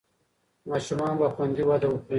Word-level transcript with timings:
ماشومان 0.69 1.13
به 1.19 1.27
خوندي 1.35 1.63
وده 1.69 1.87
وکړي. 1.89 2.09